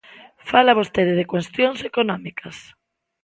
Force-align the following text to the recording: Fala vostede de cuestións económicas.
Fala 0.49 0.77
vostede 0.79 1.13
de 1.19 1.29
cuestións 1.33 1.79
económicas. 1.89 2.57